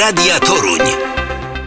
Radia 0.00 0.40
Toruń. 0.40 0.80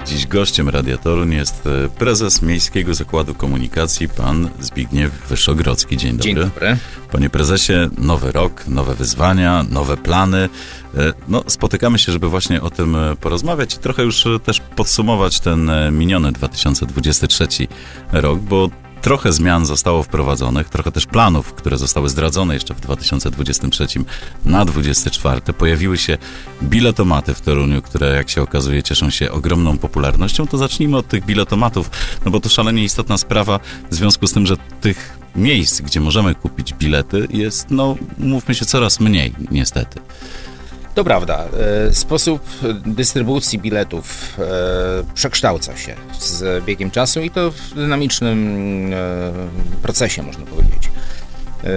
Dziś 0.05 0.27
gościem 0.27 0.69
Radia 0.69 0.97
Toruń 0.97 1.33
jest 1.33 1.67
e, 1.67 1.89
prezes 1.89 2.41
Miejskiego 2.41 2.93
Zakładu 2.93 3.35
Komunikacji, 3.35 4.09
pan 4.09 4.49
Zbigniew 4.59 5.27
Wyszogrodzki. 5.29 5.97
Dzień 5.97 6.11
dobry. 6.11 6.33
Dzień 6.33 6.35
dobry. 6.43 6.77
Panie 7.11 7.29
prezesie, 7.29 7.73
nowy 7.97 8.31
rok, 8.31 8.67
nowe 8.67 8.95
wyzwania, 8.95 9.65
nowe 9.69 9.97
plany. 9.97 10.49
E, 10.97 11.13
No, 11.27 11.43
spotykamy 11.47 11.99
się, 11.99 12.11
żeby 12.11 12.29
właśnie 12.29 12.61
o 12.61 12.69
tym 12.69 12.95
e, 12.95 13.15
porozmawiać 13.15 13.75
i 13.75 13.77
trochę 13.77 14.03
już 14.03 14.23
też 14.43 14.59
podsumować 14.59 15.39
ten 15.39 15.71
miniony 15.91 16.31
2023 16.31 17.47
rok, 18.11 18.39
bo 18.39 18.69
trochę 19.03 19.33
zmian 19.33 19.65
zostało 19.65 20.03
wprowadzonych, 20.03 20.69
trochę 20.69 20.91
też 20.91 21.05
planów, 21.05 21.53
które 21.53 21.77
zostały 21.77 22.09
zdradzone 22.09 22.53
jeszcze 22.53 22.73
w 22.73 22.79
2023 22.79 23.87
na 24.45 24.65
24. 24.65 25.41
Pojawiły 25.57 25.97
się 25.97 26.17
biletomaty 26.63 27.33
w 27.33 27.41
Toruniu, 27.41 27.81
które 27.81 28.15
jak 28.15 28.29
się 28.29 28.41
okazuje 28.41 28.83
cieszą 28.83 29.09
się 29.09 29.31
ogromną 29.31 29.77
popularnością. 29.77 30.47
To 30.47 30.57
zacznijmy 30.57 30.97
od 30.97 31.07
tych 31.07 31.25
biletomatów, 31.25 31.89
no 32.25 32.31
bo 32.31 32.39
to 32.39 32.49
szalenie 32.49 32.83
istotna 32.83 33.17
sprawa 33.17 33.59
w 33.91 33.95
związku 33.95 34.27
z 34.27 34.33
tym, 34.33 34.45
że 34.45 34.57
tych 34.81 35.19
miejsc, 35.35 35.81
gdzie 35.81 35.99
możemy 35.99 36.35
kupić 36.35 36.73
bilety 36.73 37.27
jest, 37.29 37.71
no 37.71 37.95
mówmy 38.17 38.55
się, 38.55 38.65
coraz 38.65 38.99
mniej 38.99 39.33
niestety. 39.51 39.99
To 40.95 41.03
prawda. 41.03 41.45
e, 41.89 41.93
Sposób 41.93 42.41
dystrybucji 42.85 43.59
biletów 43.59 44.37
e, 44.39 44.43
przekształca 45.13 45.77
się 45.77 45.95
z 46.19 46.65
biegiem 46.65 46.91
czasu 46.91 47.21
i 47.21 47.29
to 47.29 47.51
w 47.51 47.73
dynamicznym 47.73 48.89
e, 48.93 49.31
procesie, 49.81 50.23
można 50.23 50.45
powiedzieć. 50.45 50.89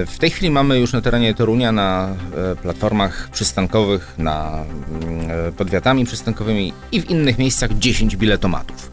W 0.07 0.19
tej 0.19 0.31
chwili 0.31 0.51
mamy 0.51 0.79
już 0.79 0.93
na 0.93 1.01
terenie 1.01 1.35
Torunia 1.35 1.73
na 1.73 2.17
platformach 2.63 3.29
przystankowych, 3.33 4.15
na 4.19 4.65
mm, 5.03 5.53
podwiatami 5.53 6.05
przystankowymi 6.05 6.73
i 6.93 7.01
w 7.01 7.11
innych 7.11 7.39
miejscach 7.39 7.79
10 7.79 8.17
biletomatów. 8.17 8.91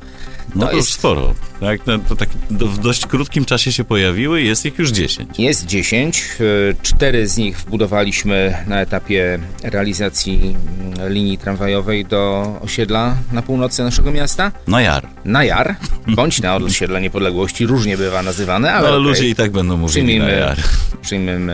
No 0.55 0.61
To 0.61 0.67
to, 0.67 0.75
już 0.77 0.85
jest- 0.85 0.97
sporo. 0.99 1.33
Tak, 1.59 1.83
to, 1.83 1.99
to 1.99 2.15
tak 2.15 2.29
w 2.49 2.77
dość 2.77 3.05
krótkim 3.05 3.45
czasie 3.45 3.71
się 3.71 3.83
pojawiły, 3.83 4.41
jest 4.41 4.65
ich 4.65 4.77
już 4.79 4.91
10. 4.91 5.39
Jest 5.39 5.65
10. 5.65 6.23
e, 6.39 6.43
Cztery 6.81 7.27
z 7.27 7.37
nich 7.37 7.57
wbudowaliśmy 7.59 8.57
na 8.67 8.81
etapie 8.81 9.39
realizacji 9.63 10.55
mm, 10.95 11.13
linii 11.13 11.37
tramwajowej 11.37 12.05
do 12.05 12.43
osiedla 12.61 13.15
na 13.31 13.41
północy 13.41 13.83
naszego 13.83 14.11
miasta. 14.11 14.51
Na 14.67 14.81
jar. 14.81 15.07
Na 15.25 15.43
Jar, 15.43 15.75
bądź 16.07 16.41
na 16.41 16.55
osiedle 16.55 17.01
niepodległości, 17.01 17.65
różnie 17.65 17.97
bywa 17.97 18.23
nazywane, 18.23 18.73
ale, 18.73 18.87
Ale 18.87 18.97
okej, 18.97 19.09
ludzie 19.09 19.29
i 19.29 19.35
tak 19.35 19.51
będą 19.51 19.77
mówili 19.77 19.89
przyjmijmy, 19.89 20.31
jar. 20.39 20.57
przyjmijmy 21.01 21.53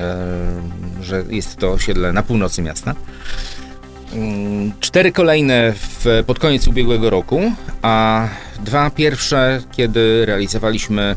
e, 0.00 1.02
że 1.02 1.24
jest 1.30 1.56
to 1.56 1.72
osiedle 1.72 2.12
na 2.12 2.22
północy 2.22 2.62
miasta. 2.62 2.94
Mm, 4.14 4.72
Cztery 4.80 5.12
kolejne 5.12 5.72
w, 5.76 6.24
pod 6.26 6.38
koniec 6.38 6.68
ubiegłego 6.68 7.10
roku, 7.10 7.40
a 7.82 8.28
dwa 8.64 8.90
pierwsze, 8.90 9.62
kiedy 9.72 10.26
realizowaliśmy 10.26 11.16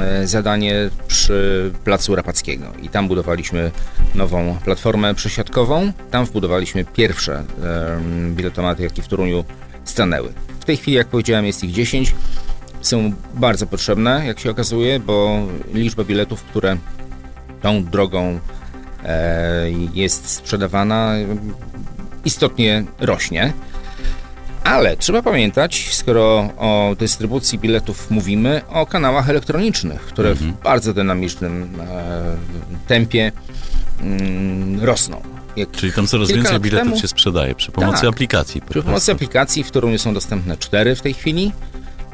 e, 0.00 0.26
zadanie 0.26 0.90
przy 1.08 1.70
Placu 1.84 2.14
Rapackiego 2.14 2.72
i 2.82 2.88
tam 2.88 3.08
budowaliśmy 3.08 3.70
nową 4.14 4.56
platformę 4.64 5.14
przesiadkową. 5.14 5.92
Tam 6.10 6.24
wbudowaliśmy 6.24 6.84
pierwsze 6.84 7.34
em, 7.34 8.34
biletomaty, 8.34 8.82
jakie 8.82 9.02
w 9.02 9.08
Toruniu 9.08 9.44
stanęły. 9.84 10.32
W 10.60 10.64
tej 10.64 10.76
chwili, 10.76 10.96
jak 10.96 11.06
powiedziałem, 11.06 11.46
jest 11.46 11.64
ich 11.64 11.72
10. 11.72 12.14
Są 12.80 13.12
bardzo 13.34 13.66
potrzebne, 13.66 14.26
jak 14.26 14.40
się 14.40 14.50
okazuje, 14.50 15.00
bo 15.00 15.46
liczba 15.74 16.04
biletów, 16.04 16.42
które 16.42 16.76
tą 17.62 17.84
drogą 17.84 18.40
e, 19.04 19.70
jest 19.94 20.30
sprzedawana, 20.30 21.14
istotnie 22.24 22.84
rośnie. 23.00 23.52
Ale 24.64 24.96
trzeba 24.96 25.22
pamiętać, 25.22 25.88
skoro 25.92 26.38
o 26.58 26.96
dystrybucji 26.98 27.58
biletów 27.58 28.10
mówimy, 28.10 28.60
o 28.68 28.86
kanałach 28.86 29.30
elektronicznych, 29.30 30.00
które 30.00 30.34
w 30.34 30.42
bardzo 30.62 30.94
dynamicznym 30.94 31.80
e, 31.80 32.36
tempie 32.86 33.32
mm, 34.00 34.80
rosną. 34.84 35.22
Jak 35.56 35.70
Czyli 35.70 35.92
tam 35.92 36.06
coraz 36.06 36.28
więcej 36.28 36.60
biletów 36.60 36.88
temu- 36.88 37.00
się 37.00 37.08
sprzedaje 37.08 37.54
przy 37.54 37.72
pomocy 37.72 38.00
Tak. 38.00 38.10
aplikacji. 38.10 38.60
Po 38.60 38.66
Przy 38.66 38.82
pomocy 38.82 38.90
prostu. 38.90 39.12
aplikacji 39.12 39.64
w 39.64 39.70
Toruniu 39.70 39.98
są 39.98 40.14
dostępne 40.14 40.56
cztery 40.56 40.94
w 40.96 41.02
tej 41.02 41.14
chwili. 41.14 41.52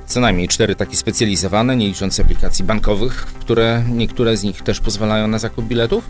Co 0.06 0.21
najmniej 0.21 0.49
cztery 0.49 0.75
takie 0.75 0.97
specjalizowane, 0.97 1.77
nie 1.77 1.87
licząc 1.88 2.21
aplikacji 2.21 2.65
bankowych, 2.65 3.27
które 3.27 3.84
niektóre 3.88 4.37
z 4.37 4.43
nich 4.43 4.62
też 4.62 4.81
pozwalają 4.81 5.28
na 5.28 5.38
zakup 5.38 5.65
biletów. 5.65 6.05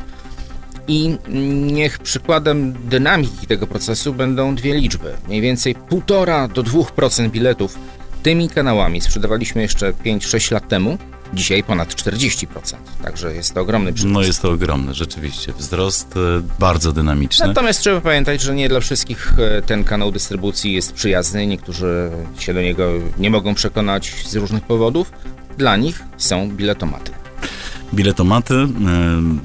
I 0.89 1.19
niech 1.73 1.99
przykładem 1.99 2.73
dynamiki 2.73 3.47
tego 3.47 3.67
procesu 3.67 4.15
będą 4.15 4.55
dwie 4.55 4.75
liczby. 4.75 5.13
Mniej 5.29 5.41
więcej 5.41 5.77
1,5 5.77 6.53
do 6.53 6.63
2% 6.63 7.31
biletów 7.31 7.79
tymi 8.27 8.49
kanałami 8.49 9.01
sprzedawaliśmy 9.01 9.63
jeszcze 9.63 9.93
5-6 9.93 10.53
lat 10.53 10.69
temu. 10.69 10.99
Dzisiaj 11.35 11.63
ponad 11.63 11.95
40%. 11.95 12.47
Także 13.03 13.35
jest 13.35 13.55
to 13.55 13.61
ogromny 13.61 13.93
przyrost. 13.93 14.15
No 14.15 14.23
jest 14.23 14.43
to 14.43 14.51
ogromny, 14.51 14.95
rzeczywiście. 14.95 15.53
Wzrost 15.53 16.17
e, 16.17 16.43
bardzo 16.59 16.93
dynamiczny. 16.93 17.47
Natomiast 17.47 17.81
trzeba 17.81 18.01
pamiętać, 18.01 18.41
że 18.41 18.55
nie 18.55 18.69
dla 18.69 18.81
wszystkich 18.81 19.33
e, 19.39 19.63
ten 19.63 19.85
kanał 19.85 20.13
dystrybucji 20.13 20.73
jest 20.73 20.93
przyjazny. 20.93 21.47
Niektórzy 21.47 22.11
się 22.39 22.55
do 22.55 22.63
niego 22.63 22.91
nie 23.19 23.31
mogą 23.31 23.55
przekonać 23.55 24.15
z 24.27 24.37
różnych 24.37 24.63
powodów. 24.63 25.13
Dla 25.59 25.77
nich 25.77 26.03
są 26.17 26.51
biletomaty. 26.51 27.26
Biletomaty, 27.95 28.55
e, 28.55 28.67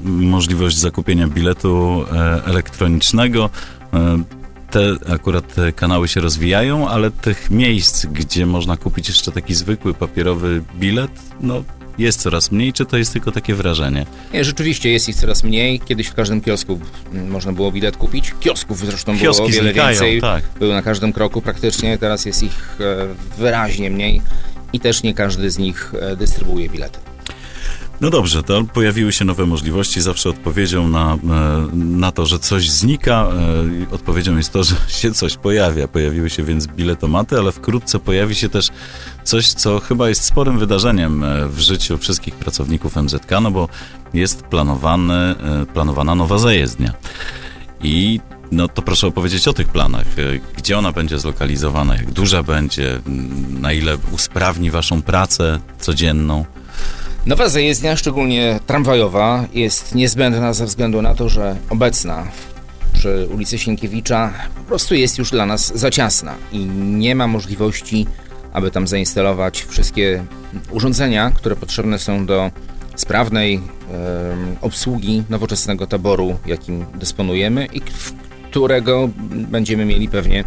możliwość 0.04 0.78
zakupienia 0.78 1.28
biletu 1.28 2.04
e, 2.12 2.44
elektronicznego. 2.44 3.50
E, 3.94 4.22
te 4.70 5.12
akurat 5.14 5.56
kanały 5.76 6.08
się 6.08 6.20
rozwijają, 6.20 6.88
ale 6.88 7.10
tych 7.10 7.50
miejsc, 7.50 8.06
gdzie 8.06 8.46
można 8.46 8.76
kupić 8.76 9.08
jeszcze 9.08 9.32
taki 9.32 9.54
zwykły 9.54 9.94
papierowy 9.94 10.62
bilet, 10.78 11.10
no 11.40 11.64
jest 11.98 12.20
coraz 12.20 12.52
mniej, 12.52 12.72
czy 12.72 12.86
to 12.86 12.96
jest 12.98 13.12
tylko 13.12 13.32
takie 13.32 13.54
wrażenie? 13.54 14.06
Nie, 14.34 14.44
rzeczywiście 14.44 14.90
jest 14.90 15.08
ich 15.08 15.16
coraz 15.16 15.44
mniej. 15.44 15.80
Kiedyś 15.80 16.06
w 16.06 16.14
każdym 16.14 16.40
kiosku 16.40 16.80
mm, 17.12 17.30
można 17.30 17.52
było 17.52 17.72
bilet 17.72 17.96
kupić. 17.96 18.34
Kiosków 18.40 18.78
zresztą 18.78 19.12
było 19.12 19.24
Kioski 19.24 19.42
o 19.42 19.48
wiele 19.48 19.62
znikają, 19.62 19.88
więcej. 19.88 20.20
tak. 20.20 20.44
Były 20.58 20.74
na 20.74 20.82
każdym 20.82 21.12
kroku 21.12 21.42
praktycznie. 21.42 21.98
Teraz 21.98 22.24
jest 22.24 22.42
ich 22.42 22.78
wyraźnie 23.38 23.90
mniej. 23.90 24.22
I 24.72 24.80
też 24.80 25.02
nie 25.02 25.14
każdy 25.14 25.50
z 25.50 25.58
nich 25.58 25.92
dystrybuuje 26.16 26.68
bilety. 26.68 27.11
No 28.02 28.10
dobrze, 28.10 28.42
to 28.42 28.64
pojawiły 28.64 29.12
się 29.12 29.24
nowe 29.24 29.46
możliwości. 29.46 30.00
Zawsze 30.00 30.30
odpowiedzią 30.30 30.88
na, 30.88 31.14
e, 31.14 31.18
na 31.74 32.12
to, 32.12 32.26
że 32.26 32.38
coś 32.38 32.70
znika, 32.70 33.28
e, 33.90 33.94
odpowiedzią 33.94 34.36
jest 34.36 34.52
to, 34.52 34.64
że 34.64 34.74
się 35.00 35.12
coś 35.12 35.36
pojawia. 35.36 35.88
Pojawiły 35.88 36.30
się 36.30 36.42
więc 36.42 36.66
biletomaty, 36.66 37.38
ale 37.38 37.52
wkrótce 37.52 37.98
pojawi 37.98 38.34
się 38.34 38.48
też 38.48 38.68
coś, 39.24 39.52
co 39.52 39.80
chyba 39.80 40.08
jest 40.08 40.24
sporym 40.24 40.58
wydarzeniem 40.58 41.24
e, 41.24 41.48
w 41.48 41.60
życiu 41.60 41.98
wszystkich 41.98 42.34
pracowników 42.34 42.96
MZK, 42.96 43.30
no 43.42 43.50
bo 43.50 43.68
jest 44.14 44.42
planowany, 44.42 45.34
planowana 45.74 46.14
nowa 46.14 46.38
zajezdnia. 46.38 46.92
I 47.82 48.20
no 48.52 48.68
to 48.68 48.82
proszę 48.82 49.06
opowiedzieć 49.06 49.48
o 49.48 49.52
tych 49.52 49.68
planach. 49.68 50.06
Gdzie 50.56 50.78
ona 50.78 50.92
będzie 50.92 51.18
zlokalizowana, 51.18 51.96
jak 51.96 52.10
duża 52.10 52.42
będzie, 52.42 53.00
na 53.60 53.72
ile 53.72 53.96
usprawni 54.12 54.70
waszą 54.70 55.02
pracę 55.02 55.60
codzienną. 55.78 56.44
Nowa 57.26 57.48
zajezdnia, 57.48 57.96
szczególnie 57.96 58.60
tramwajowa, 58.66 59.44
jest 59.52 59.94
niezbędna 59.94 60.52
ze 60.52 60.66
względu 60.66 61.02
na 61.02 61.14
to, 61.14 61.28
że 61.28 61.56
obecna 61.70 62.26
przy 62.92 63.28
ulicy 63.34 63.58
Sienkiewicza 63.58 64.32
po 64.54 64.62
prostu 64.62 64.94
jest 64.94 65.18
już 65.18 65.30
dla 65.30 65.46
nas 65.46 65.78
za 65.78 65.90
ciasna 65.90 66.34
i 66.52 66.58
nie 66.84 67.14
ma 67.14 67.26
możliwości, 67.26 68.06
aby 68.52 68.70
tam 68.70 68.88
zainstalować 68.88 69.62
wszystkie 69.62 70.24
urządzenia, 70.70 71.30
które 71.30 71.56
potrzebne 71.56 71.98
są 71.98 72.26
do 72.26 72.50
sprawnej 72.96 73.54
em, 73.54 73.62
obsługi 74.60 75.22
nowoczesnego 75.30 75.86
taboru, 75.86 76.38
jakim 76.46 76.84
dysponujemy 76.94 77.66
i 77.72 77.80
którego 78.50 79.08
będziemy 79.30 79.84
mieli 79.84 80.08
pewnie 80.08 80.44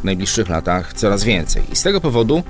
w 0.00 0.04
najbliższych 0.04 0.48
latach 0.48 0.92
coraz 0.92 1.24
więcej. 1.24 1.62
I 1.72 1.76
z 1.76 1.82
tego 1.82 2.00
powodu 2.00 2.42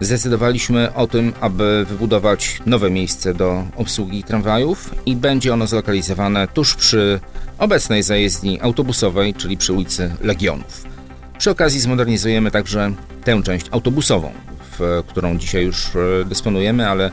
zdecydowaliśmy 0.00 0.94
o 0.94 1.06
tym, 1.06 1.32
aby 1.40 1.86
wybudować 1.88 2.60
nowe 2.66 2.90
miejsce 2.90 3.34
do 3.34 3.64
obsługi 3.76 4.24
tramwajów 4.24 4.94
i 5.06 5.16
będzie 5.16 5.52
ono 5.52 5.66
zlokalizowane 5.66 6.48
tuż 6.48 6.74
przy 6.74 7.20
obecnej 7.58 8.02
zajezdni 8.02 8.60
autobusowej, 8.60 9.34
czyli 9.34 9.56
przy 9.56 9.72
ulicy 9.72 10.14
Legionów. 10.20 10.84
Przy 11.38 11.50
okazji 11.50 11.80
zmodernizujemy 11.80 12.50
także 12.50 12.92
tę 13.24 13.42
część 13.42 13.66
autobusową, 13.70 14.32
w 14.78 15.02
którą 15.06 15.38
dzisiaj 15.38 15.64
już 15.64 15.86
e, 15.96 16.24
dysponujemy, 16.24 16.88
ale 16.88 17.10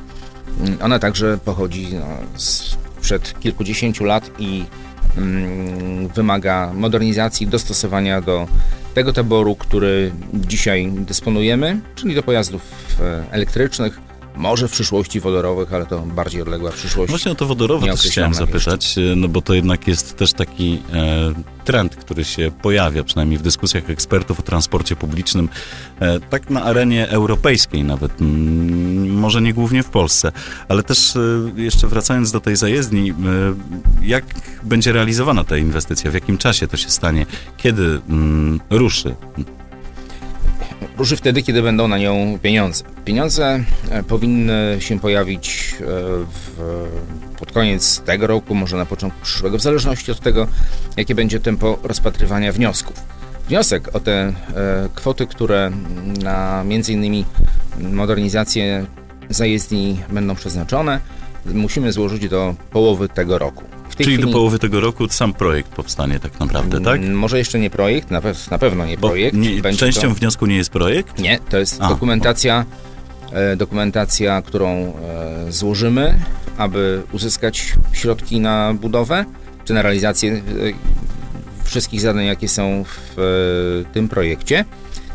mm, 0.60 0.78
ona 0.82 1.00
także 1.00 1.38
pochodzi 1.46 1.88
no, 1.94 2.06
sprzed 2.36 3.40
kilkudziesięciu 3.40 4.04
lat 4.04 4.32
i 4.40 4.66
mm, 5.18 6.08
wymaga 6.08 6.72
modernizacji, 6.74 7.48
dostosowania 7.48 8.22
do 8.22 8.48
tego 8.94 9.14
taboru, 9.14 9.56
który 9.56 10.12
dzisiaj 10.34 10.92
dysponujemy, 10.92 11.80
czyli 11.96 12.16
do 12.16 12.24
pojazdów 12.24 12.62
e, 13.02 13.24
elektrycznych, 13.32 14.00
może 14.36 14.68
w 14.68 14.72
przyszłości 14.72 15.20
wodorowych, 15.20 15.74
ale 15.74 15.86
to 15.86 16.00
bardziej 16.00 16.42
odległa 16.42 16.72
przyszłość. 16.72 17.10
Właśnie 17.10 17.32
o 17.32 17.36
to 17.36 17.46
wodorowe 17.46 17.88
też 17.88 18.02
chciałem 18.02 18.34
zapytać, 18.34 18.98
jeszcze. 18.98 19.16
no 19.16 19.28
bo 19.28 19.42
to 19.42 19.54
jednak 19.54 19.88
jest 19.88 20.18
też 20.18 20.34
taki 20.34 20.82
e, 20.94 21.34
trend, 21.66 21.96
który 21.96 22.26
się 22.26 22.52
pojawia, 22.62 23.04
przynajmniej 23.04 23.38
w 23.38 23.42
dyskusjach 23.42 23.90
ekspertów 23.90 24.40
o 24.40 24.44
transporcie 24.44 24.96
publicznym, 24.96 25.50
e, 26.00 26.20
tak 26.20 26.50
na 26.50 26.64
arenie 26.64 27.10
europejskiej 27.10 27.84
nawet, 27.84 28.22
m, 28.22 29.10
może 29.10 29.42
nie 29.42 29.54
głównie 29.54 29.84
w 29.84 29.90
Polsce, 29.90 30.32
ale 30.68 30.84
też 30.84 31.16
e, 31.16 31.20
jeszcze 31.56 31.88
wracając 31.88 32.32
do 32.32 32.40
tej 32.40 32.56
zajezdni, 32.56 33.12
e, 33.12 33.16
jak 34.02 34.26
będzie 34.64 34.92
realizowana 34.92 35.44
ta 35.44 35.58
inwestycja, 35.58 36.12
w 36.12 36.14
jakim 36.14 36.38
czasie 36.38 36.68
to 36.68 36.78
się 36.78 36.90
stanie, 36.90 37.26
kiedy 37.58 38.02
m, 38.10 38.60
ruszy? 38.70 39.16
Ruszy 40.98 41.16
wtedy, 41.16 41.44
kiedy 41.44 41.62
będą 41.62 41.88
na 41.88 41.98
nią 41.98 42.40
pieniądze. 42.42 42.84
Pieniądze 43.06 43.64
e, 43.90 44.04
powinny 44.04 44.78
się 44.80 45.00
pojawić 45.00 45.76
e, 45.80 45.86
w, 46.26 46.62
pod 47.40 47.52
koniec 47.52 48.00
tego 48.00 48.28
roku, 48.28 48.56
może 48.56 48.78
na 48.78 48.86
początku 48.86 49.22
przyszłego, 49.22 49.58
w 49.58 49.62
zależności 49.62 50.12
od 50.12 50.20
tego, 50.20 50.48
jakie 50.98 51.16
będzie 51.16 51.40
tempo 51.40 51.80
rozpatrywania 51.84 52.52
wniosków. 52.52 52.96
Wniosek 53.48 53.96
o 53.96 54.00
te 54.00 54.14
e, 54.14 54.34
kwoty, 54.96 55.28
które 55.28 55.72
na 56.24 56.64
innymi 56.88 57.26
modernizację 57.80 58.86
zajezdni 59.30 60.00
będą 60.10 60.36
przeznaczone, 60.36 61.00
musimy 61.46 61.92
złożyć 61.92 62.30
do 62.30 62.56
połowy 62.72 63.10
tego 63.10 63.38
roku. 63.38 63.64
Czyli 63.98 64.14
chwili... 64.14 64.32
do 64.32 64.38
połowy 64.38 64.60
tego 64.60 64.80
roku 64.80 65.10
sam 65.10 65.34
projekt 65.34 65.72
powstanie 65.72 66.20
tak 66.20 66.40
naprawdę, 66.40 66.82
tak? 66.82 67.02
Mm, 67.02 67.14
może 67.14 67.38
jeszcze 67.38 67.60
nie 67.60 67.70
projekt, 67.70 68.12
na, 68.12 68.22
pe 68.22 68.34
na 68.52 68.58
pewno 68.58 68.86
nie 68.86 68.98
Bo 68.98 69.08
projekt. 69.08 69.38
Nie, 69.38 69.62
częścią 69.74 70.02
to... 70.02 70.16
wniosku 70.16 70.46
nie 70.46 70.56
jest 70.56 70.70
projekt? 70.70 71.20
Nie, 71.20 71.40
to 71.50 71.58
jest 71.58 71.82
A, 71.82 71.90
dokumentacja, 71.90 72.66
e, 73.32 73.56
dokumentacja, 73.56 74.42
którą 74.42 74.70
e, 74.70 74.94
złożymy, 75.52 76.20
aby 76.58 77.04
uzyskać 77.12 77.74
środki 77.94 78.40
na 78.40 78.74
budowę, 78.74 79.26
czy 79.66 79.74
na 79.74 79.82
realizację 79.82 80.32
e, 80.32 80.42
wszystkich 81.64 82.02
zadań, 82.02 82.26
jakie 82.26 82.48
są 82.48 82.84
w 82.84 83.20
e, 83.90 83.94
tym 83.94 84.10
projekcie 84.10 84.66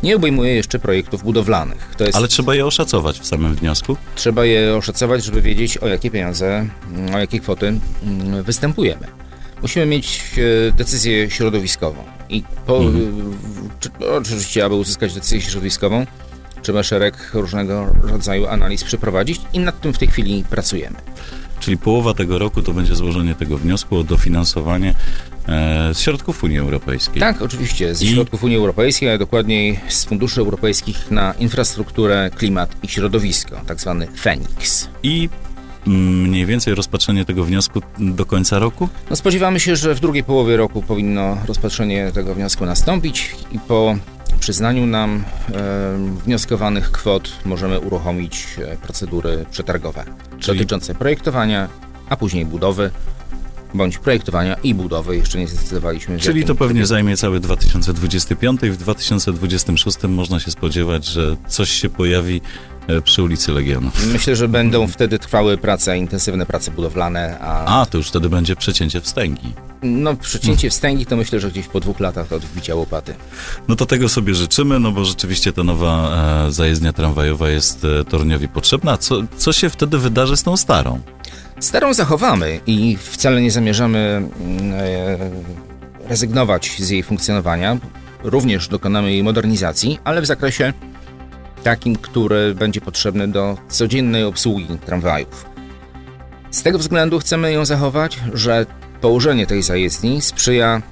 nie 0.02 0.16
obejmuje 0.16 0.54
jeszcze 0.54 0.78
projektów 0.78 1.22
budowlanych. 1.22 1.94
Jest, 2.00 2.16
Ale 2.16 2.28
trzeba 2.28 2.54
je 2.54 2.66
oszacować 2.66 3.20
w 3.20 3.26
samym 3.26 3.54
wniosku? 3.54 3.96
Trzeba 4.14 4.44
je 4.44 4.76
oszacować, 4.76 5.24
żeby 5.24 5.42
wiedzieć, 5.42 5.78
o 5.78 5.88
jakie 5.88 6.10
pieniądze, 6.10 6.66
mm, 6.94 7.14
o 7.14 7.18
jakie 7.18 7.40
kwoty 7.40 7.66
mm, 7.66 8.42
występujemy. 8.42 9.06
Musimy 9.62 9.86
mieć 9.86 10.22
e, 10.68 10.72
decyzję 10.72 11.30
środowiskową. 11.30 12.04
I 12.28 12.42
po, 12.66 12.78
mhm. 12.78 13.38
czy, 13.80 13.90
oczywiście, 14.16 14.64
aby 14.64 14.74
uzyskać 14.74 15.14
decyzję 15.14 15.40
środowiskową, 15.40 16.06
trzeba 16.62 16.82
szereg 16.82 17.30
różnego 17.34 17.94
rodzaju 18.02 18.46
analiz 18.46 18.84
przeprowadzić 18.84 19.40
i 19.52 19.58
nad 19.58 19.80
tym 19.80 19.92
w 19.92 19.98
tej 19.98 20.08
chwili 20.08 20.44
pracujemy. 20.50 20.96
Czyli 21.60 21.76
połowa 21.76 22.14
tego 22.14 22.38
roku 22.38 22.62
to 22.62 22.72
będzie 22.72 22.94
złożenie 22.94 23.34
tego 23.34 23.58
wniosku 23.58 23.96
o 23.96 24.04
dofinansowanie 24.04 24.94
e, 25.48 25.94
z 25.94 26.00
środków 26.00 26.44
Unii 26.44 26.58
Europejskiej. 26.58 27.20
Tak, 27.20 27.42
oczywiście, 27.42 27.94
z 27.94 28.02
I... 28.02 28.08
środków 28.08 28.44
Unii 28.44 28.56
Europejskiej, 28.56 29.10
a 29.10 29.18
dokładniej 29.18 29.80
z 29.88 30.04
funduszy 30.04 30.40
europejskich 30.40 31.10
na 31.10 31.32
infrastrukturę, 31.32 32.30
klimat 32.36 32.76
i 32.82 32.88
środowisko, 32.88 33.60
tak 33.66 33.80
zwany 33.80 34.06
FENIX. 34.06 34.88
I 35.02 35.28
mniej 35.86 36.46
więcej 36.46 36.74
rozpatrzenie 36.74 37.24
tego 37.24 37.44
wniosku 37.44 37.80
do 37.98 38.26
końca 38.26 38.58
roku? 38.58 38.88
No 39.10 39.16
spodziewamy 39.16 39.60
się, 39.60 39.76
że 39.76 39.94
w 39.94 40.00
drugiej 40.00 40.24
połowie 40.24 40.56
roku 40.56 40.82
powinno 40.82 41.38
rozpatrzenie 41.46 42.10
tego 42.14 42.34
wniosku 42.34 42.66
nastąpić 42.66 43.36
i 43.52 43.58
po 43.58 43.96
przyznaniu 44.40 44.86
nam 44.86 45.24
e, 45.54 46.22
wnioskowanych 46.24 46.90
kwot 46.90 47.30
możemy 47.44 47.80
uruchomić 47.80 48.46
e, 48.58 48.76
procedury 48.76 49.44
przetargowe 49.50 50.04
Czyli... 50.40 50.58
dotyczące 50.58 50.94
projektowania, 50.94 51.68
a 52.08 52.16
później 52.16 52.46
budowy 52.46 52.90
bądź 53.74 53.98
projektowania 53.98 54.54
i 54.54 54.74
budowy. 54.74 55.16
Jeszcze 55.16 55.38
nie 55.38 55.48
zdecydowaliśmy. 55.48 56.18
Czyli 56.18 56.44
to 56.44 56.54
pewnie 56.54 56.86
zajmie 56.86 57.16
cały 57.16 57.40
2025 57.40 58.62
i 58.62 58.70
w 58.70 58.76
2026 58.76 59.98
można 60.08 60.40
się 60.40 60.50
spodziewać, 60.50 61.06
że 61.06 61.36
coś 61.48 61.70
się 61.70 61.88
pojawi 61.88 62.40
przy 63.04 63.22
ulicy 63.22 63.52
Legionów. 63.52 64.06
Myślę, 64.12 64.36
że 64.36 64.48
będą 64.48 64.86
wtedy 64.86 65.18
trwały 65.18 65.58
prace, 65.58 65.98
intensywne 65.98 66.46
prace 66.46 66.70
budowlane. 66.70 67.38
A, 67.40 67.80
a 67.80 67.86
to 67.86 67.98
już 67.98 68.08
wtedy 68.08 68.28
będzie 68.28 68.56
przecięcie 68.56 69.00
wstęgi. 69.00 69.52
No, 69.82 70.16
przecięcie 70.16 70.70
wstęgi 70.70 71.06
to 71.06 71.16
myślę, 71.16 71.40
że 71.40 71.50
gdzieś 71.50 71.66
po 71.66 71.80
dwóch 71.80 72.00
latach 72.00 72.32
od 72.32 72.44
wbicia 72.44 72.74
łopaty. 72.74 73.14
No 73.68 73.76
to 73.76 73.86
tego 73.86 74.08
sobie 74.08 74.34
życzymy, 74.34 74.80
no 74.80 74.92
bo 74.92 75.04
rzeczywiście 75.04 75.52
ta 75.52 75.64
nowa 75.64 76.10
e, 76.46 76.52
zajezdnia 76.52 76.92
tramwajowa 76.92 77.50
jest 77.50 77.84
e, 77.84 78.04
Torniowi 78.04 78.48
potrzebna. 78.48 78.98
Co, 78.98 79.22
co 79.36 79.52
się 79.52 79.70
wtedy 79.70 79.98
wydarzy 79.98 80.36
z 80.36 80.42
tą 80.42 80.56
starą? 80.56 81.00
Starą 81.60 81.94
zachowamy 81.94 82.60
i 82.66 82.96
wcale 82.96 83.42
nie 83.42 83.50
zamierzamy 83.50 83.98
mm, 83.98 84.72
e, 84.72 86.08
rezygnować 86.08 86.76
z 86.78 86.90
jej 86.90 87.02
funkcjonowania. 87.02 87.78
Również 88.24 88.68
dokonamy 88.68 89.12
jej 89.12 89.22
modernizacji, 89.22 89.98
ale 90.04 90.22
w 90.22 90.26
zakresie 90.26 90.72
takim, 91.62 91.96
który 91.96 92.54
będzie 92.54 92.80
potrzebny 92.80 93.28
do 93.28 93.58
codziennej 93.68 94.24
obsługi 94.24 94.66
tramwajów. 94.86 95.46
Z 96.50 96.62
tego 96.62 96.78
względu 96.78 97.18
chcemy 97.18 97.52
ją 97.52 97.64
zachować, 97.64 98.20
że 98.34 98.66
położenie 99.00 99.46
tej 99.46 99.62
zajezdni 99.62 100.22
sprzyja 100.22 100.82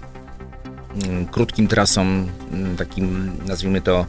mm, 1.05 1.27
krótkim 1.27 1.69
trasom, 1.69 2.29
mm, 2.53 2.77
takim 2.77 3.33
nazwijmy 3.47 3.81
to 3.81 4.07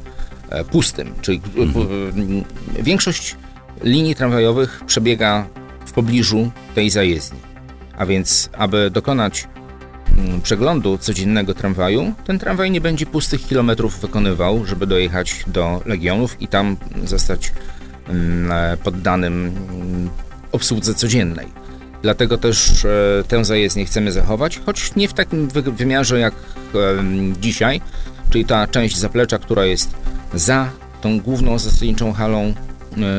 e, 0.49 0.63
pustym, 0.63 1.13
czyli 1.21 1.41
mhm. 1.57 2.43
większość 2.79 3.35
linii 3.83 4.15
tramwajowych 4.15 4.81
przebiega 4.85 5.47
w 5.85 5.91
pobliżu 5.91 6.51
tej 6.75 6.89
zajezdni. 6.89 7.39
A 7.97 8.05
więc, 8.05 8.49
aby 8.53 8.91
dokonać 8.91 9.43
mm, 9.43 9.56
przeglądu 10.43 10.97
codziennego 10.97 11.53
tramwaju, 11.53 12.13
ten 12.25 12.39
tramwaj 12.39 12.71
nie 12.71 12.81
będzie 12.81 13.05
pustych 13.05 13.47
kilometrów 13.47 13.99
wykonywał, 13.99 14.65
żeby 14.65 14.87
dojechać 14.87 15.43
do 15.47 15.81
Legionów 15.85 16.41
i 16.41 16.47
tam 16.47 16.77
zostać 17.05 17.53
mm, 18.07 18.77
poddanym 18.77 19.33
mm, 19.33 20.09
obsłudze 20.51 20.93
codziennej. 20.93 21.47
Dlatego 22.01 22.37
też 22.37 22.85
e, 22.85 23.23
tę 23.27 23.45
zajezdnię 23.45 23.85
chcemy 23.85 24.11
zachować, 24.11 24.59
choć 24.65 24.95
nie 24.95 25.07
w 25.07 25.13
takim 25.13 25.47
wymiarze 25.47 26.19
jak 26.19 26.33
dzisiaj, 27.39 27.81
czyli 28.29 28.45
ta 28.45 28.67
część 28.67 28.97
zaplecza, 28.97 29.37
która 29.39 29.65
jest 29.65 29.95
za 30.33 30.69
tą 31.01 31.19
główną 31.19 31.59
zasadniczą 31.59 32.13
halą 32.13 32.53
E, 32.53 32.76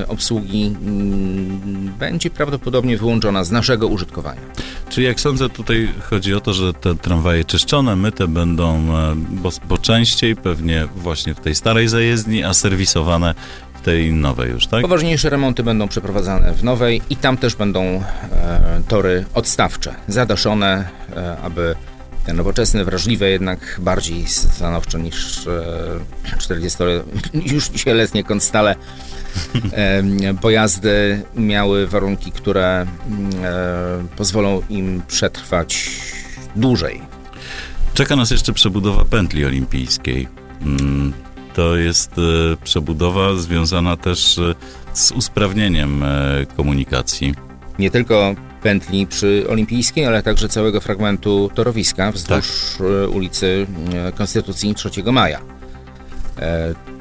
obsługi 0.09 0.77
mm, 0.83 1.93
będzie 1.99 2.31
prawdopodobnie 2.31 2.99
wyłączona 2.99 3.45
z 3.45 3.51
naszego 3.51 3.87
użytkowania. 3.87 4.41
Czyli 4.89 5.07
jak 5.07 5.21
sądzę, 5.21 5.49
tutaj 5.49 5.89
chodzi 6.11 6.35
o 6.35 6.41
to, 6.41 6.55
że 6.55 6.75
te 6.75 6.95
tramwaje 6.95 7.45
czyszczone, 7.45 7.97
myte 7.97 8.29
będą, 8.29 8.97
e, 8.97 9.15
bo, 9.31 9.51
bo 9.69 9.79
częściej 9.79 10.37
pewnie 10.37 10.89
właśnie 10.97 11.35
w 11.35 11.41
tej 11.41 11.55
starej 11.55 11.89
zajezdni, 11.89 12.45
a 12.45 12.55
serwisowane 12.55 13.35
w 13.75 13.81
tej 13.81 14.13
nowej 14.13 14.51
już, 14.51 14.67
tak? 14.67 14.83
Poważniejsze 14.83 15.31
remonty 15.31 15.63
będą 15.63 15.89
przeprowadzane 15.89 16.53
w 16.53 16.65
nowej 16.65 17.03
i 17.11 17.17
tam 17.17 17.37
też 17.37 17.55
będą 17.55 17.81
e, 17.83 18.03
tory 18.89 19.25
odstawcze, 19.35 19.95
zadaszone, 20.09 20.89
e, 21.17 21.37
aby 21.43 21.75
te 22.27 22.33
nowoczesne, 22.33 22.85
wrażliwe, 22.85 23.31
jednak 23.31 23.77
bardziej 23.83 24.27
stanowczo 24.27 24.99
niż 24.99 25.47
e, 25.47 26.39
40 26.39 26.79
już 27.53 27.69
dzisiaj 27.69 27.95
letnie 27.95 28.25
konstale 28.25 28.77
pojazdy 30.41 31.23
miały 31.37 31.87
warunki, 31.87 32.33
które 32.33 32.87
pozwolą 34.17 34.63
im 34.71 35.03
przetrwać 35.09 35.91
dłużej. 36.57 37.01
Czeka 37.95 38.17
nas 38.17 38.31
jeszcze 38.31 38.53
przebudowa 38.53 39.05
pętli 39.05 39.45
olimpijskiej. 39.45 40.29
Mm, 40.63 41.13
to 41.55 41.77
jest 41.77 42.13
e, 42.19 42.57
przebudowa 42.65 43.37
związana 43.37 43.97
też 43.97 44.39
e, 44.39 44.55
z 44.93 45.13
usprawnieniem 45.13 46.03
e, 46.03 46.47
komunikacji. 46.57 47.35
Nie 47.79 47.91
tylko 47.91 48.35
pętli 48.63 49.07
przy 49.07 49.45
Olimpijskiej, 49.49 50.07
ale 50.07 50.23
także 50.23 50.49
całego 50.49 50.81
fragmentu 50.81 51.51
torowiska 51.55 52.13
wzdłuż 52.13 52.47
tak. 52.79 52.87
ulicy 53.15 53.67
Konstytucji 54.15 54.75
3 54.75 54.91
Maja. 55.13 55.41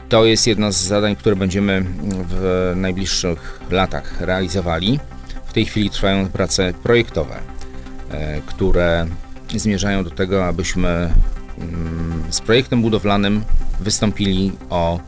To 0.10 0.26
jest 0.26 0.48
jedno 0.48 0.72
z 0.72 0.76
zadań, 0.76 1.16
które 1.16 1.36
będziemy 1.36 1.86
w 2.30 2.74
najbliższych 2.76 3.60
latach 3.72 4.22
realizowali. 4.22 5.00
W 5.46 5.54
tej 5.54 5.66
chwili 5.66 5.90
trwają 5.90 6.28
prace 6.28 6.74
projektowe, 6.84 7.36
e, 8.12 8.42
które 8.42 9.08
zmierzają 9.56 10.04
do 10.04 10.10
tego, 10.10 10.46
abyśmy 10.46 11.14
mm, 11.60 12.24
z 12.30 12.42
projektem 12.42 12.82
budowlanym 12.82 13.44
wystąpili 13.80 14.52
o 14.70 15.00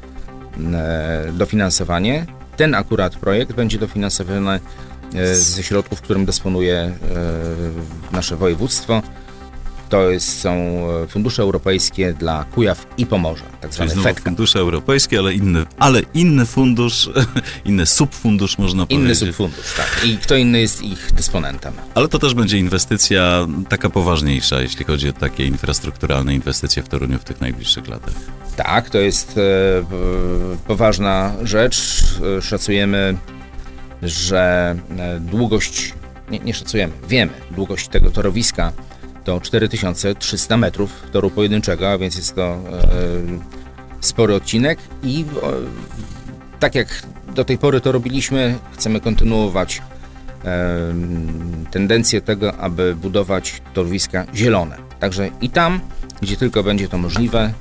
e, 0.74 1.32
dofinansowanie. 1.34 2.25
Ten 2.58 2.75
akurat 2.75 3.15
projekt 3.15 3.53
będzie 3.53 3.77
dofinansowany 3.77 4.60
e, 5.15 5.36
ze 5.36 5.63
środków, 5.63 6.01
którym 6.01 6.25
dysponuje 6.25 6.91
nasze 8.12 8.36
województwo 8.36 9.01
To 9.89 10.10
jest, 10.10 10.39
są 10.39 10.51
e, 11.03 11.08
fundusze 11.08 11.41
europejskie 11.41 12.13
dla 12.13 12.43
Kujaw 12.43 12.88
i 12.98 13.05
Pomorza, 13.05 13.43
tak 13.62 13.74
zwane 13.74 13.96
FEDKA. 13.96 14.24
fundusze 14.24 14.60
europejskie, 14.60 15.19
ale 15.19 15.34
inny, 15.34 15.65
ale 15.79 16.01
inny 16.13 16.46
fundusz, 16.46 17.10
inny 17.65 17.86
subfundusz 17.86 18.58
można 18.58 18.86
Inny 18.89 19.01
powiedzieć. 19.05 19.19
subfundusz, 19.27 19.74
tak. 19.77 20.05
I 20.05 20.17
kto 20.17 20.36
inny 20.36 20.60
jest 20.60 20.81
ich 20.81 21.12
dysponentem. 21.13 21.74
Ale 21.96 22.08
to 22.08 22.19
też 22.19 22.34
będzie 22.34 22.58
inwestycja 22.58 23.48
taka 23.69 23.89
poważniejsza, 23.89 24.62
jeśli 24.62 24.86
chodzi 24.86 25.10
o 25.10 25.13
takie 25.13 25.46
infrastrukturalne 25.46 26.34
inwestycje 26.36 26.84
w 26.84 26.89
Toruniu 26.89 27.19
w 27.19 27.24
tych 27.24 27.41
najbliższych 27.41 27.88
latach. 27.88 28.13
Tak, 28.55 28.89
to 28.89 28.98
jest 28.98 29.38
e, 29.38 29.41
poważna 30.67 31.34
rzecz. 31.43 32.03
E, 32.38 32.41
Szacujemy, 32.41 33.17
że 34.03 34.75
e, 34.98 35.19
długość, 35.19 35.93
nie, 36.31 36.39
nie 36.39 36.53
szacujemy, 36.53 36.93
wiemy, 37.08 37.31
długość 37.51 37.88
tego 37.88 38.12
torowiska 38.12 38.72
to 39.29 39.41
4300 39.41 40.57
metrów 40.57 41.03
toru 41.12 41.29
pojedynczego, 41.29 41.91
a 41.91 41.98
więc 41.98 42.15
jest 42.15 42.36
to 42.36 42.41
e, 42.41 42.57
spory 44.01 44.36
odcinek 44.36 44.79
i 45.03 45.25
e, 45.43 45.51
tak 46.59 46.75
jak 46.75 46.88
do 47.36 47.45
tej 47.45 47.57
pory 47.57 47.81
to 47.81 47.91
robiliśmy, 47.91 48.55
chcemy 48.74 49.00
kontynuować 49.00 49.81
e, 50.45 50.93
tendencję 51.71 52.21
tego, 52.21 52.57
aby 52.57 52.95
budować 52.95 53.62
torowiska 53.74 54.25
zielone. 54.36 54.77
Także 55.00 55.29
i 55.41 55.50
tam, 55.50 55.79
gdzie 56.21 56.38
tylko 56.38 56.63
będzie 56.63 56.88
to 56.88 56.98
możliwe, 56.98 57.53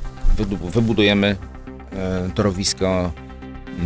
wybudujemy 0.72 1.36
e, 1.92 2.30
torowisko 2.34 3.12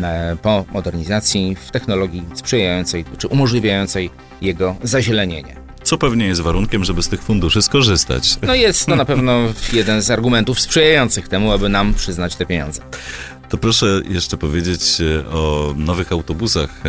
e, 0.02 0.36
po 0.42 0.64
modernizacji 0.72 1.56
w 1.56 1.70
technologii 1.70 2.24
sprzyjającej 2.34 3.04
czy 3.18 3.28
umożliwiającej 3.28 4.10
jego 4.40 4.76
zazielenienie. 4.82 5.61
Co 5.92 5.98
pewnie 5.98 6.26
jest 6.26 6.40
warunkiem, 6.40 6.84
żeby 6.84 7.02
z 7.02 7.08
tych 7.08 7.22
funduszy 7.22 7.62
skorzystać. 7.62 8.38
No 8.42 8.54
jest 8.54 8.86
to 8.86 8.96
na 8.96 9.04
pewno 9.04 9.38
jeden 9.72 10.02
z 10.02 10.10
argumentów 10.10 10.60
sprzyjających 10.60 11.28
temu, 11.28 11.52
aby 11.52 11.68
nam 11.68 11.94
przyznać 11.94 12.36
te 12.36 12.46
pieniądze. 12.46 12.82
To 13.48 13.58
proszę 13.58 14.00
jeszcze 14.08 14.36
powiedzieć 14.36 15.00
e, 15.00 15.28
o 15.30 15.74
nowych 15.76 16.12
autobusach 16.12 16.80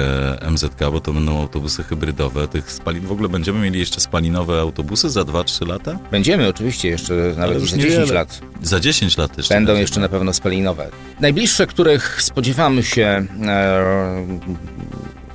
e, 0.42 0.52
MZK, 0.52 0.80
bo 0.92 1.02
to 1.02 1.14
będą 1.14 1.42
autobusy 1.42 1.84
hybrydowe. 1.84 2.48
Tych 2.48 2.72
spalin, 2.72 3.06
w 3.06 3.12
ogóle 3.12 3.30
będziemy 3.30 3.60
mieli 3.60 3.80
jeszcze 3.80 4.02
spalinowe 4.02 4.60
autobusy 4.60 5.10
za 5.10 5.22
2-3 5.22 5.68
lata? 5.68 6.00
Będziemy 6.12 6.48
oczywiście 6.48 6.90
jeszcze 6.90 7.14
nawet 7.38 7.60
już 7.60 7.72
za 7.72 7.78
10 7.78 7.94
niewiele. 7.94 8.14
lat. 8.14 8.42
Za 8.62 8.80
10 8.80 9.18
lat 9.18 9.38
jeszcze. 9.38 9.54
Będą 9.54 9.76
jeszcze 9.76 10.00
na 10.00 10.10
pewno 10.10 10.34
spalinowe. 10.34 10.90
Najbliższe, 11.20 11.68
których 11.68 12.22
spodziewamy 12.22 12.84
się, 12.84 13.26
e, 13.46 14.26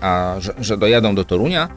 a, 0.01 0.35
że, 0.39 0.55
że 0.61 0.77
dojadą 0.77 1.15
do 1.15 1.25
Torunia, 1.25 1.69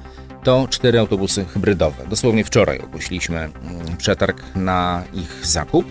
to 0.44 0.68
cztery 0.70 1.00
autobusy 1.00 1.46
hybrydowe. 1.46 2.08
Dosłownie 2.10 2.44
wczoraj 2.46 2.80
ogłosiliśmy 2.80 3.38
mm, 3.40 3.52
przetarg 3.98 4.44
na 4.56 5.04
ich 5.14 5.46
zakup. 5.46 5.86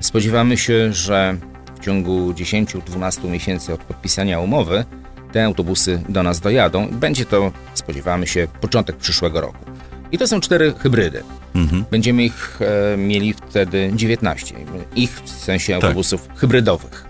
Spodziewamy 0.00 0.56
się, 0.56 0.92
że 0.92 1.36
w 1.80 1.84
ciągu 1.84 2.32
10-12 2.32 3.30
miesięcy 3.30 3.72
od 3.72 3.80
podpisania 3.80 4.40
umowy 4.40 4.84
te 5.32 5.44
autobusy 5.44 6.02
do 6.08 6.22
nas 6.22 6.40
dojadą. 6.40 6.88
Będzie 6.88 7.24
to, 7.24 7.52
spodziewamy 7.74 8.26
się, 8.26 8.48
początek 8.60 8.96
przyszłego 8.96 9.40
roku. 9.40 9.64
I 10.12 10.18
to 10.18 10.26
są 10.26 10.40
cztery 10.40 10.74
hybrydy. 10.78 11.22
Mhm. 11.54 11.84
Będziemy 11.90 12.24
ich 12.24 12.58
e, 12.92 12.96
mieli 12.96 13.34
wtedy 13.34 13.90
19. 13.94 14.54
Ich 14.96 15.20
w 15.24 15.30
sensie 15.30 15.72
Tak. 15.72 15.84
autobusów 15.84 16.28
hybrydowych. 16.36 17.04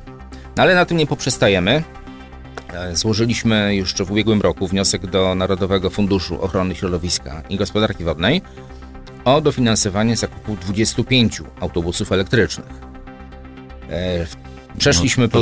No 0.56 0.62
ale 0.62 0.74
na 0.74 0.84
tym 0.84 0.96
nie 0.96 1.06
poprzestajemy. 1.06 1.82
E, 2.72 2.96
Złożyliśmy 2.96 3.74
jeszcze 3.74 4.04
w 4.04 4.10
ubiegłym 4.10 4.40
roku 4.40 4.66
wniosek 4.66 5.06
do 5.06 5.34
Narodowego 5.34 5.90
Funduszu 5.90 6.42
Ochrony 6.42 6.74
Środowiska 6.74 7.42
i 7.48 7.56
Gospodarki 7.56 8.04
Wodnej 8.04 8.42
o 9.24 9.40
dofinansowanie 9.40 10.16
zakupu 10.16 10.56
25 10.56 11.42
autobusów 11.60 12.12
elektrycznych. 12.12 12.68
E, 13.90 14.26
Przeszliśmy 14.78 15.24
No, 15.24 15.30
po, 15.30 15.40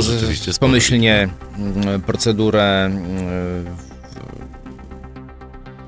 pomyślnie 0.59 1.29
mm, 1.57 2.01
procedurę 2.01 2.85
mm, 2.85 3.65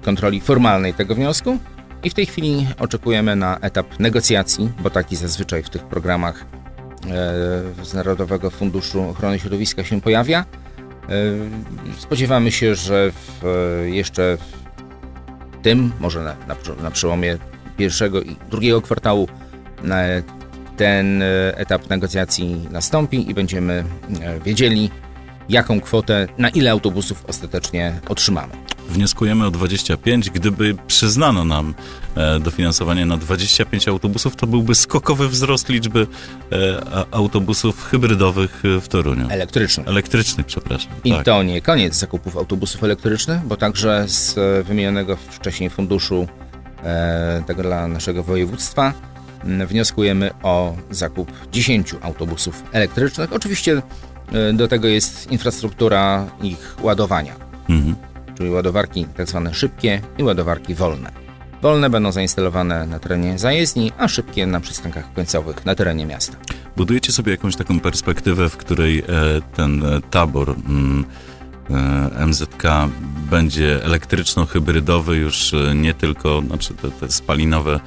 kontroli 0.01 0.41
formalnej 0.41 0.93
tego 0.93 1.15
wniosku 1.15 1.57
i 2.03 2.09
w 2.09 2.13
tej 2.13 2.25
chwili 2.25 2.67
oczekujemy 2.79 3.35
na 3.35 3.57
etap 3.59 3.99
negocjacji, 3.99 4.71
bo 4.79 4.89
taki 4.89 5.15
zazwyczaj 5.15 5.63
w 5.63 5.69
tych 5.69 5.83
programach 5.83 6.45
e, 6.45 7.85
z 7.85 7.93
Narodowego 7.93 8.49
Funduszu 8.49 9.09
Ochrony 9.09 9.39
Środowiska 9.39 9.83
się 9.83 10.01
pojawia. 10.01 10.45
E, 11.09 11.13
Spodziewamy 11.97 12.51
się, 12.51 12.75
że 12.75 13.11
w, 13.11 13.45
e, 13.45 13.89
jeszcze 13.89 14.37
w 14.37 15.63
tym, 15.63 15.91
może 15.99 16.23
na, 16.23 16.35
na, 16.47 16.55
na 16.83 16.91
przełomie 16.91 17.37
pierwszego 17.77 18.21
i 18.21 18.35
drugiego 18.49 18.81
kwartału 18.81 19.27
ten 20.77 21.21
e, 21.21 21.57
etap 21.57 21.89
negocjacji 21.89 22.67
nastąpi 22.71 23.29
i 23.31 23.33
będziemy 23.33 23.83
wiedzieli, 24.45 24.89
jaką 25.49 25.81
kwotę, 25.81 26.27
na 26.37 26.49
ile 26.49 26.71
autobusów 26.71 27.25
ostatecznie 27.27 27.93
otrzymamy. 28.09 28.53
Wnioskujemy 28.89 29.45
o 29.45 29.51
25. 29.51 30.29
Gdyby 30.29 30.75
przyznano 30.87 31.45
nam 31.45 31.73
e, 32.15 32.39
dofinansowanie 32.39 33.05
na 33.05 33.17
25 33.17 33.87
autobusów, 33.87 34.35
to 34.35 34.47
byłby 34.47 34.75
skokowy 34.75 35.29
wzrost 35.29 35.69
liczby 35.69 36.07
e, 36.51 37.05
autobusów 37.11 37.85
hybrydowych 37.85 38.63
w 38.81 38.87
Toruniu. 38.87 39.27
Elektrycznych. 39.29 39.87
Elektrycznych, 39.87 40.45
przepraszam. 40.45 40.91
I 41.03 41.11
tak. 41.11 41.25
to 41.25 41.43
nie 41.43 41.61
koniec 41.61 41.95
zakupów 41.95 42.37
autobusów 42.37 42.83
elektrycznych, 42.83 43.41
bo 43.41 43.57
także 43.57 44.05
z 44.07 44.37
e, 44.37 44.63
wymienionego 44.63 45.15
wcześniej 45.15 45.69
funduszu 45.69 46.27
tego 47.47 47.63
dla 47.63 47.87
naszego 47.87 48.23
województwa 48.23 48.93
wnioskujemy 49.67 50.31
o 50.43 50.75
zakup 50.91 51.31
10 51.51 51.95
autobusów 52.01 52.63
elektrycznych. 52.71 53.33
Oczywiście 53.33 53.81
do 54.53 54.67
tego 54.67 54.87
jest 54.87 55.31
infrastruktura 55.31 56.27
ich 56.41 56.75
ładowania, 56.81 57.49
Mhm. 57.69 57.95
Czyli 58.39 58.51
ładowarki 58.51 59.05
tak 59.17 59.29
zwane 59.29 59.53
szybkie 59.53 60.01
i 60.17 60.23
ładowarki 60.23 60.75
wolne. 60.75 61.11
Wolne 61.61 61.89
będą 61.89 62.11
zainstalowane 62.11 62.87
na 62.87 62.99
terenie 62.99 63.39
zajezdni, 63.39 63.91
a 63.97 64.07
szybkie 64.07 64.47
na 64.47 64.59
przystankach 64.59 65.13
końcowych 65.13 65.65
na 65.65 65.75
terenie 65.75 66.05
miasta. 66.05 66.37
Budujecie 66.77 67.11
sobie 67.11 67.31
jakąś 67.31 67.55
taką 67.55 67.79
perspektywę, 67.79 68.49
w 68.49 68.57
której 68.57 68.99
e, 68.99 69.03
ten 69.55 69.85
e, 69.85 70.01
tabor 70.01 70.49
mm, 70.49 71.05
e, 71.69 72.25
MZK 72.25 72.63
będzie 73.29 73.79
elektryczno-hybrydowy 73.83 75.11
już 75.11 75.55
nie 75.75 75.93
tylko, 75.93 76.41
znaczy 76.41 76.73
te, 76.73 76.91
te 76.91 77.11
spalinowe, 77.11 77.79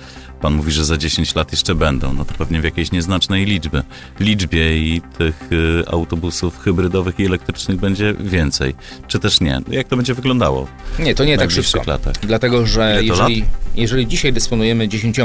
pan 0.42 0.54
mówi, 0.54 0.72
że 0.72 0.84
za 0.84 0.96
10 0.96 1.34
lat 1.34 1.52
jeszcze 1.52 1.74
będą, 1.74 2.12
no 2.12 2.24
to 2.24 2.34
pewnie 2.34 2.60
w 2.60 2.64
jakiejś 2.64 2.92
nieznacznej 2.92 3.44
liczbie, 3.44 3.82
liczbie 4.20 4.78
i 4.78 5.00
tych 5.18 5.48
e, 5.82 5.88
autobusów 5.92 6.58
hybrydowych 6.58 7.20
i 7.20 7.26
elektrycznych 7.26 7.80
będzie 7.80 8.14
więcej, 8.14 8.74
czy 9.08 9.18
też 9.18 9.40
nie? 9.40 9.60
Jak 9.68 9.88
to 9.88 9.96
będzie 9.96 10.14
wyglądało 10.14 10.66
Nie, 10.98 11.14
to 11.14 11.24
nie 11.24 11.38
tak 11.38 11.50
szybko. 11.50 11.82
latach? 11.86 12.14
Dlatego, 12.22 12.66
że 12.66 12.98
jeżeli, 13.02 13.44
jeżeli 13.74 14.06
dzisiaj 14.06 14.32
dysponujemy 14.32 14.88
10 14.88 15.16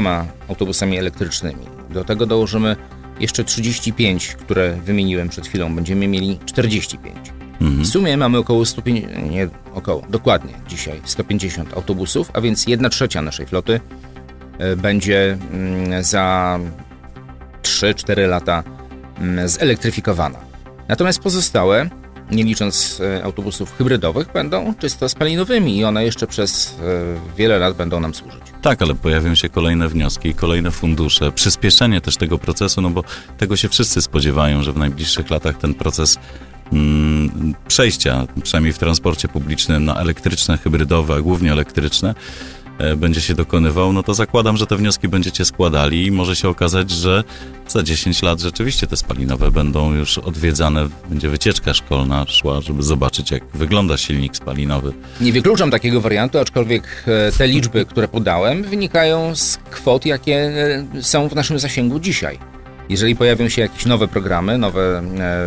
autobusami 0.50 0.98
elektrycznymi, 0.98 1.66
do 1.90 2.04
tego 2.04 2.26
dołożymy 2.26 2.76
jeszcze 3.20 3.44
35, 3.44 4.28
które 4.28 4.78
wymieniłem 4.86 5.30
przed 5.30 5.48
chwilą, 5.48 5.76
będziemy 5.76 6.08
mieli 6.08 6.40
45. 6.46 7.16
Mhm. 7.62 7.84
W 7.84 7.88
sumie 7.88 8.18
mamy 8.18 8.38
około 8.38 8.66
150, 8.66 9.32
nie 9.32 9.48
około, 9.74 10.02
dokładnie 10.10 10.54
dzisiaj 10.68 11.02
150 11.06 11.74
autobusów, 11.74 12.32
a 12.34 12.42
więc 12.42 12.68
1 12.68 12.90
trzecia 12.90 13.22
naszej 13.22 13.46
floty 13.46 13.80
będzie 14.78 15.38
mm, 15.52 16.04
za 16.04 16.60
3-4 17.64 18.28
lata 18.28 18.64
mm, 19.20 19.50
zelektryfikowana. 19.50 20.40
Natomiast 20.88 21.20
pozostałe, 21.20 21.90
nie 22.32 22.44
licząc 22.44 23.02
e, 23.02 23.24
autobusów 23.24 23.78
hybrydowych, 23.78 24.28
będą 24.34 24.74
czysto 24.76 25.10
spalinowymi 25.10 25.78
i 25.78 25.84
one 25.84 26.04
jeszcze 26.04 26.28
przez 26.28 26.76
e, 26.82 27.36
wiele 27.38 27.58
lat 27.60 27.78
będą 27.78 28.00
nam 28.00 28.14
służyć. 28.14 28.42
Tak, 28.62 28.82
ale 28.82 28.96
pojawią 28.96 29.36
się 29.36 29.50
kolejne 29.50 29.88
wnioski, 29.88 30.34
kolejne 30.34 30.72
fundusze, 30.72 31.32
przyspieszenie 31.32 32.02
też 32.02 32.18
tego 32.18 32.38
procesu, 32.38 32.82
no 32.82 32.90
bo 32.90 33.04
tego 33.38 33.56
się 33.56 33.70
wszyscy 33.70 34.02
spodziewają, 34.02 34.64
że 34.64 34.74
w 34.74 34.78
najbliższych 34.78 35.30
latach 35.30 35.58
ten 35.58 35.74
proces 35.74 36.20
mm, 36.74 37.56
przejścia, 37.68 38.28
przynajmniej 38.44 38.74
w 38.74 38.78
transporcie 38.78 39.28
publicznym, 39.28 39.86
na 39.86 39.96
elektryczne, 39.96 40.58
hybrydowe, 40.58 41.16
a 41.16 41.22
głównie 41.22 41.52
elektryczne, 41.52 42.10
e, 42.10 42.14
będzie 42.98 43.22
się 43.22 43.34
dokonywał, 43.34 43.94
no 43.94 44.04
to 44.04 44.14
zakładam, 44.14 44.58
że 44.58 44.68
te 44.68 44.76
wnioski 44.76 45.08
będziecie 45.08 45.46
składali 45.46 46.06
i 46.06 46.12
może 46.12 46.36
się 46.36 46.50
okazać, 46.50 46.92
że 46.92 47.24
za 47.68 47.84
10 47.84 48.22
lat 48.22 48.40
rzeczywiście 48.40 48.88
te 48.88 48.98
spalinowe 48.98 49.52
będą 49.52 49.94
już 49.94 50.18
odwiedzane, 50.18 50.88
będzie 51.10 51.30
wycieczka 51.30 51.74
szkolna 51.74 52.26
szła, 52.28 52.62
żeby 52.62 52.84
zobaczyć, 52.84 53.32
jak 53.32 53.44
wygląda 53.54 53.98
silnik 53.98 54.36
spalinowy. 54.36 54.94
Nie 55.22 55.34
wykluczam 55.34 55.72
takiego 55.72 56.02
wariantu, 56.02 56.40
aczkolwiek 56.40 57.04
e, 57.08 57.32
te 57.32 57.48
liczby, 57.48 57.86
które 57.86 58.08
podałem, 58.08 58.64
wynikają 58.64 59.36
z 59.36 59.58
kwot, 59.72 60.06
jakie 60.06 60.36
e, 60.36 61.04
są 61.04 61.30
w 61.30 61.36
naszym 61.36 61.60
zasięgu 61.60 62.00
dzisiaj. 62.00 62.40
Jeżeli 62.90 63.16
pojawią 63.16 63.50
się 63.50 63.62
jakieś 63.62 63.86
nowe 63.86 64.08
programy, 64.08 64.58
nowe 64.58 65.00
e, 65.00 65.46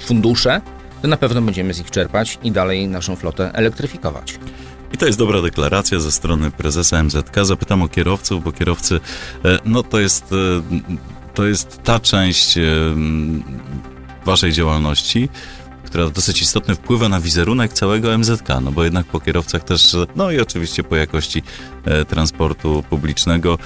fundusze, 0.00 0.60
to 1.02 1.08
na 1.08 1.16
pewno 1.16 1.42
będziemy 1.42 1.74
z 1.74 1.78
nich 1.78 1.90
czerpać 1.90 2.38
i 2.42 2.52
dalej 2.52 2.88
naszą 2.88 3.16
flotę 3.16 3.50
elektryfikować. 3.52 4.38
I 4.92 4.98
to 4.98 5.06
jest 5.06 5.18
dobra 5.18 5.42
deklaracja 5.42 6.00
ze 6.00 6.12
strony 6.12 6.50
prezesa 6.50 7.02
MZK. 7.02 7.36
Zapytam 7.42 7.82
o 7.82 7.88
kierowców, 7.88 8.44
bo 8.44 8.52
kierowcy, 8.52 9.00
e, 9.44 9.58
no 9.64 9.82
to 9.82 10.00
jest, 10.00 10.32
e, 10.32 10.36
to 11.34 11.46
jest 11.46 11.82
ta 11.82 12.00
część 12.00 12.58
e, 12.58 12.62
waszej 14.24 14.52
działalności, 14.52 15.28
która 15.86 16.10
dosyć 16.10 16.42
istotnie 16.42 16.74
wpływa 16.74 17.08
na 17.08 17.20
wizerunek 17.20 17.72
całego 17.72 18.18
MZK, 18.18 18.48
no 18.62 18.72
bo 18.72 18.84
jednak 18.84 19.06
po 19.06 19.20
kierowcach 19.20 19.64
też, 19.64 19.96
no 20.16 20.30
i 20.30 20.40
oczywiście 20.40 20.84
po 20.84 20.96
jakości 20.96 21.42
transportu 22.08 22.84
publicznego 22.90 23.58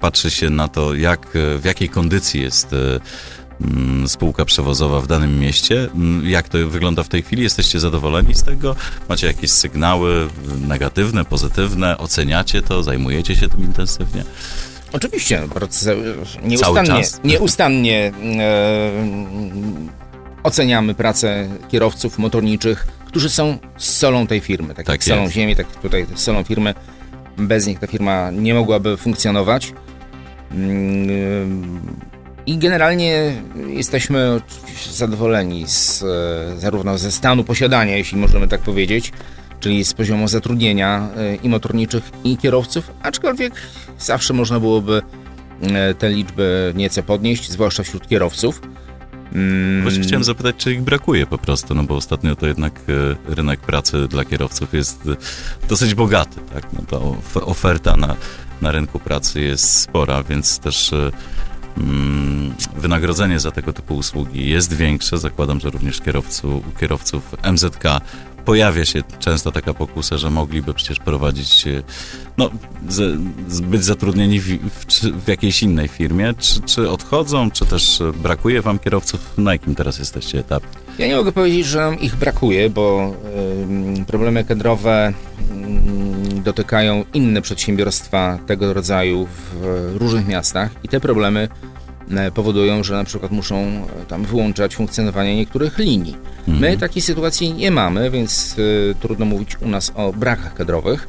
patrzy 0.00 0.30
się 0.30 0.50
na 0.50 0.68
to, 0.68 0.94
jak, 0.94 1.28
w 1.34 1.64
jakiej 1.64 1.88
kondycji 1.88 2.40
jest 2.40 2.74
spółka 4.06 4.44
przewozowa 4.44 5.00
w 5.00 5.06
danym 5.06 5.40
mieście. 5.40 5.88
Mm, 5.94 6.30
jak 6.30 6.48
to 6.48 6.58
wygląda 6.68 7.02
w 7.02 7.08
tej 7.08 7.22
chwili? 7.22 7.42
Jesteście 7.42 7.80
zadowoleni 7.80 8.34
z 8.34 8.42
tego? 8.42 8.76
Macie 9.08 9.26
jakieś 9.26 9.50
sygnały 9.50 10.28
negatywne, 10.68 11.24
pozytywne? 11.24 11.98
Oceniacie 11.98 12.62
to? 12.62 12.82
Zajmujecie 12.82 13.36
się 13.36 13.48
tym 13.48 13.60
intensywnie? 13.60 14.24
Oczywiście, 14.92 15.42
nieustannie, 16.42 17.02
nieustannie 17.24 18.12
e, 18.38 18.90
oceniamy 20.42 20.94
pracę 20.94 21.48
kierowców 21.68 22.18
motorniczych, 22.18 22.86
którzy 23.06 23.30
są 23.30 23.58
solą 23.76 24.26
tej 24.26 24.40
firmy, 24.40 24.74
tak, 24.74 24.86
tak 24.86 25.04
solą 25.04 25.30
ziemi, 25.30 25.56
tak 25.56 25.66
tutaj 25.66 26.06
solą 26.14 26.44
firmy. 26.44 26.74
Bez 27.38 27.66
nich 27.66 27.78
ta 27.78 27.86
firma 27.86 28.30
nie 28.30 28.54
mogłaby 28.54 28.96
funkcjonować. 28.96 29.72
Mm, 30.50 31.78
i 32.46 32.58
generalnie 32.58 33.32
jesteśmy 33.66 34.40
zadowoleni 34.90 35.68
z, 35.68 36.02
e, 36.02 36.60
zarówno 36.60 36.98
ze 36.98 37.12
stanu 37.12 37.44
posiadania, 37.44 37.96
jeśli 37.96 38.18
możemy 38.18 38.48
tak 38.48 38.60
powiedzieć, 38.60 39.12
czyli 39.60 39.84
z 39.84 39.94
poziomu 39.94 40.28
zatrudnienia 40.28 41.08
e, 41.16 41.36
i 41.36 41.48
motorniczych, 41.48 42.10
i 42.24 42.36
kierowców, 42.36 42.90
aczkolwiek 43.02 43.52
zawsze 43.98 44.34
można 44.34 44.60
byłoby 44.60 45.02
e, 45.62 45.94
te 45.94 46.10
liczby 46.10 46.72
nieco 46.76 47.02
podnieść, 47.02 47.50
zwłaszcza 47.50 47.82
wśród 47.82 48.08
kierowców. 48.08 48.62
Mm. 49.32 49.82
Właśnie 49.82 50.02
chciałem 50.02 50.24
zapytać, 50.24 50.56
czy 50.56 50.72
ich 50.72 50.82
brakuje 50.82 51.26
po 51.26 51.38
prostu, 51.38 51.74
no 51.74 51.82
bo 51.82 51.94
ostatnio 51.94 52.36
to 52.36 52.46
jednak 52.46 52.72
rynek 53.28 53.60
pracy 53.60 54.08
dla 54.08 54.24
kierowców 54.24 54.74
jest 54.74 55.00
dosyć 55.68 55.94
bogaty, 55.94 56.40
tak? 56.54 56.72
No 56.72 56.80
ta 57.34 57.40
oferta 57.40 57.96
na, 57.96 58.16
na 58.62 58.72
rynku 58.72 58.98
pracy 58.98 59.40
jest 59.40 59.80
spora, 59.80 60.22
więc 60.22 60.58
też 60.58 60.94
wynagrodzenie 62.76 63.40
za 63.40 63.50
tego 63.50 63.72
typu 63.72 63.96
usługi 63.96 64.50
jest 64.50 64.72
większe. 64.72 65.18
Zakładam, 65.18 65.60
że 65.60 65.70
również 65.70 66.00
kierowców, 66.00 66.68
u 66.68 66.78
kierowców 66.78 67.34
MZK 67.52 67.84
pojawia 68.44 68.84
się 68.84 69.02
często 69.18 69.52
taka 69.52 69.74
pokusa, 69.74 70.18
że 70.18 70.30
mogliby 70.30 70.74
przecież 70.74 70.98
prowadzić, 70.98 71.66
e, 71.66 71.82
no, 72.38 72.50
z, 72.88 73.60
być 73.60 73.84
zatrudnieni 73.84 74.40
w, 74.40 74.46
w, 74.46 74.84
w, 75.24 75.28
jakiejś 75.28 75.62
innej 75.62 75.88
firmie. 75.88 76.34
Czy, 76.38 76.60
czy 76.60 76.90
odchodzą, 76.90 77.50
czy 77.50 77.66
też 77.66 78.02
brakuje 78.22 78.62
wam 78.62 78.78
kierowców? 78.78 79.38
Na 79.38 79.52
jakim 79.52 79.74
teraz 79.74 79.98
jesteście 79.98 80.38
etapie? 80.38 80.66
Ja 80.98 81.06
nie 81.06 81.16
mogę 81.16 81.32
powiedzieć, 81.32 81.66
że 81.66 81.96
ich 82.00 82.16
brakuje, 82.16 82.70
bo 82.70 83.14
y, 84.00 84.04
problemy 84.04 84.44
kadrowe 84.44 85.12
y, 85.12 86.05
dotykają 86.46 87.04
inne 87.14 87.42
przedsiębiorstwa 87.42 88.38
tego 88.46 88.74
rodzaju 88.74 89.26
w 89.52 89.96
różnych 89.96 90.28
miastach 90.28 90.70
i 90.84 90.88
te 90.88 91.00
problemy 91.00 91.48
E, 92.10 92.30
powodują, 92.30 92.84
że 92.84 92.94
na 92.94 93.04
przykład 93.04 93.32
muszą 93.32 93.56
e, 93.56 94.06
tam 94.08 94.24
wyłączać 94.24 94.76
funkcjonowanie 94.76 95.36
niektórych 95.36 95.78
linii. 95.78 96.16
Mhm. 96.38 96.58
My 96.58 96.78
takiej 96.78 97.02
sytuacji 97.02 97.54
nie 97.54 97.70
mamy, 97.70 98.10
więc 98.10 98.58
y, 98.58 98.94
trudno 99.00 99.24
mówić 99.24 99.56
u 99.60 99.68
nas 99.68 99.92
o 99.94 100.12
brakach 100.12 100.54
kadrowych. 100.54 101.08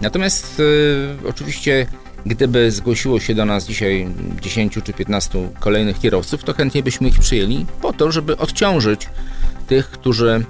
Natomiast 0.00 0.62
oczywiście 1.28 1.86
gdyby 2.26 2.70
zgłosiło 2.70 3.20
się 3.20 3.34
do 3.34 3.44
nas 3.44 3.66
dzisiaj 3.66 4.08
10 4.40 4.78
czy 4.84 4.92
15 4.92 5.48
kolejnych 5.60 5.98
kierowców, 5.98 6.44
to 6.44 6.54
chętnie 6.54 6.82
byśmy 6.82 7.08
ich 7.08 7.18
przyjęli 7.18 7.66
po 7.82 7.92
to, 7.92 8.12
żeby 8.12 8.36
odciążyć 8.36 9.08
tych, 9.66 9.90
którzy 9.90 10.44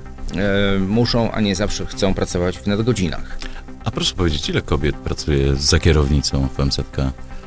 muszą, 0.89 1.33
a 1.33 1.41
nie 1.41 1.55
zawsze 1.55 1.87
chcą 1.87 2.15
pracować 2.15 2.59
w 2.59 2.67
nadgodzinach. 2.67 3.39
A 3.87 3.91
proszę 3.91 4.15
powiedzieć, 4.15 4.49
ile 4.49 4.63
kobiet 4.63 4.97
pracuje 4.97 5.57
za 5.57 5.79
kierownicą 5.79 6.49
w 6.57 6.59
MZK? 6.59 6.97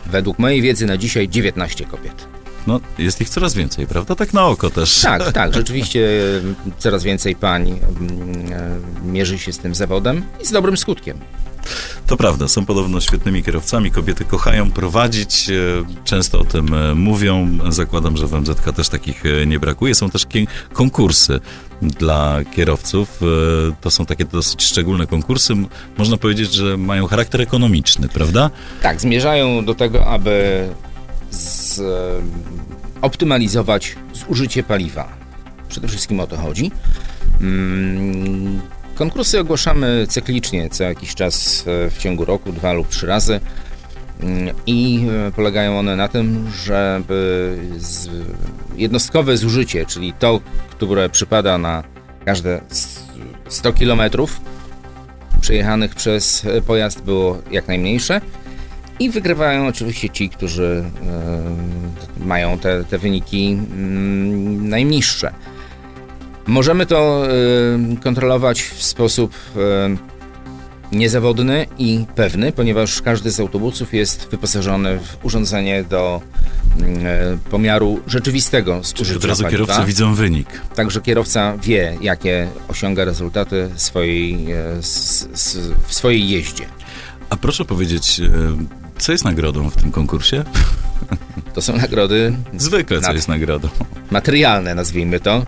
Według 0.05 0.39
mojej 0.39 0.61
wiedzy 0.61 0.85
na 0.85 0.97
dzisiaj 0.97 1.29
19 1.29 1.85
kobiet. 1.85 2.27
No, 2.67 2.79
jest 2.97 3.21
ich 3.21 3.29
coraz 3.29 3.53
więcej, 3.53 3.87
prawda? 3.87 4.15
Tak 4.15 4.33
na 4.33 4.45
oko 4.45 4.69
też. 4.69 5.01
Tak, 5.01 5.31
tak. 5.31 5.53
Rzeczywiście 5.53 6.09
coraz 6.77 7.03
więcej 7.03 7.35
pań 7.35 7.69
e, 7.69 7.79
mierzy 9.03 9.39
się 9.39 9.53
z 9.53 9.59
tym 9.59 9.75
zawodem 9.75 10.23
i 10.41 10.45
z 10.45 10.51
dobrym 10.51 10.77
skutkiem. 10.77 11.17
To 12.07 12.17
prawda, 12.17 12.47
są 12.47 12.65
podobno 12.65 13.01
świetnymi 13.01 13.43
kierowcami. 13.43 13.91
Kobiety 13.91 14.25
kochają 14.25 14.71
prowadzić, 14.71 15.49
e, 15.49 15.53
często 16.03 16.39
o 16.39 16.43
tym 16.43 16.73
e, 16.73 16.95
mówią. 16.95 17.57
Zakładam, 17.69 18.17
że 18.17 18.27
w 18.27 18.33
MZK 18.33 18.71
też 18.75 18.89
takich 18.89 19.23
nie 19.47 19.59
brakuje. 19.59 19.95
Są 19.95 20.09
też 20.09 20.27
konkursy 20.73 21.39
dla 21.81 22.39
kierowców. 22.55 23.21
To 23.81 23.91
są 23.91 24.05
takie 24.05 24.25
dosyć 24.25 24.63
szczególne 24.63 25.07
konkursy. 25.07 25.53
Można 25.97 26.17
powiedzieć, 26.17 26.53
że 26.53 26.77
mają 26.77 27.07
charakter 27.07 27.41
ekonomiczny, 27.41 28.09
prawda? 28.09 28.49
Tak, 28.81 29.01
zmierzają 29.01 29.65
do 29.65 29.75
tego, 29.75 30.05
aby 30.05 30.67
z, 31.31 31.81
optymalizować 33.01 33.95
zużycie 34.13 34.63
paliwa. 34.63 35.09
Przede 35.69 35.87
wszystkim 35.87 36.19
o 36.19 36.27
to 36.27 36.37
chodzi. 36.37 36.71
Mm, 37.41 38.61
konkursy 38.95 39.39
ogłaszamy 39.39 40.05
cyklicznie, 40.09 40.69
co 40.69 40.83
jakiś 40.83 41.15
czas 41.15 41.63
e, 41.67 41.89
w 41.89 41.97
ciągu 41.97 42.25
roku, 42.25 42.51
dwa 42.51 42.73
lub 42.73 42.89
trzy 42.89 43.07
razy. 43.07 43.39
I 44.65 45.07
e, 45.27 45.31
polegają 45.31 45.79
one 45.79 45.95
na 45.95 46.07
tym, 46.07 46.51
żeby 46.63 47.57
jednostkowe 48.75 49.37
zużycie, 49.37 49.85
czyli 49.85 50.13
to, 50.13 50.39
które 50.69 51.09
przypada 51.09 51.57
na 51.57 51.83
każde 52.25 52.61
100 53.49 53.73
km 53.73 54.01
przejechanych 55.41 55.95
przez 55.95 56.45
pojazd 56.67 57.01
było 57.01 57.37
jak 57.51 57.67
najmniejsze 57.67 58.21
i 58.99 59.09
wygrywają 59.09 59.67
oczywiście 59.67 60.09
ci, 60.09 60.29
którzy 60.29 60.83
e, 62.21 62.25
mają 62.25 62.59
te, 62.59 62.83
te 62.83 62.97
wyniki 62.97 63.51
mm, 63.51 64.69
najniższe. 64.69 65.33
Możemy 66.47 66.85
to 66.85 67.25
e, 67.27 67.29
kontrolować 68.03 68.61
w 68.61 68.83
sposób 68.83 69.35
niezawodny 70.91 71.65
i 71.77 72.05
pewny, 72.15 72.51
ponieważ 72.51 73.01
każdy 73.01 73.31
z 73.31 73.39
autobusów 73.39 73.93
jest 73.93 74.27
wyposażony 74.31 74.99
w 74.99 75.25
urządzenie 75.25 75.83
do 75.83 76.21
mm, 76.77 77.39
pomiaru 77.39 77.99
rzeczywistego 78.07 78.81
Czyli 78.93 79.15
od 79.15 79.25
razu 79.25 79.43
paliwa. 79.43 79.65
kierowcy 79.65 79.85
widzą 79.85 80.15
wynik. 80.15 80.47
Także 80.75 81.01
kierowca 81.01 81.57
wie, 81.57 81.97
jakie 82.01 82.47
osiąga 82.67 83.05
rezultaty 83.05 83.69
swojej, 83.75 84.47
w 85.87 85.93
swojej 85.93 86.29
jeździe. 86.29 86.65
A 87.29 87.37
proszę 87.37 87.65
powiedzieć, 87.65 88.21
co 88.97 89.11
jest 89.11 89.25
nagrodą 89.25 89.69
w 89.69 89.75
tym 89.75 89.91
konkursie? 89.91 90.43
To 91.53 91.61
są 91.61 91.77
nagrody. 91.77 92.33
Zwykle, 92.57 93.01
co 93.01 93.13
jest 93.13 93.27
nagrodą? 93.27 93.67
Materialne, 94.11 94.75
nazwijmy 94.75 95.19
to. 95.19 95.45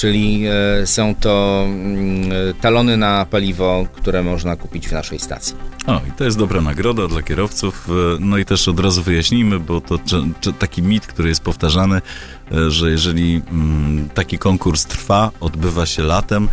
Czyli 0.00 0.44
e, 0.46 0.86
są 0.86 1.14
to 1.14 1.64
mm, 1.66 2.54
talony 2.60 2.96
na 2.96 3.26
paliwo, 3.30 3.86
które 3.92 4.22
można 4.22 4.56
kupić 4.56 4.88
w 4.88 4.92
naszej 4.92 5.18
stacji. 5.18 5.56
O, 5.86 6.00
i 6.08 6.12
to 6.12 6.24
jest 6.24 6.38
dobra 6.38 6.60
nagroda 6.60 7.08
dla 7.08 7.22
kierowców. 7.22 7.88
E, 7.88 7.92
no 8.20 8.38
i 8.38 8.44
też 8.44 8.68
od 8.68 8.80
razu 8.80 9.02
wyjaśnijmy, 9.02 9.58
bo 9.58 9.80
to 9.80 9.98
taki 10.58 10.82
mit, 10.82 11.06
który 11.06 11.28
jest 11.28 11.42
powtarzany, 11.42 12.02
e, 12.52 12.70
że 12.70 12.90
jeżeli 12.90 13.42
mm, 13.50 14.08
taki 14.14 14.38
konkurs 14.38 14.86
trwa, 14.86 15.30
odbywa 15.40 15.86
się 15.86 16.02
latem, 16.02 16.48